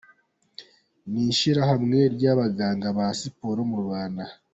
n’Ishyirahamwe 1.11 1.97
ry’Abaganga 2.15 2.87
ba 2.97 3.07
Siporo 3.19 3.59
mu 3.69 3.77
Rwanda”. 3.85 4.23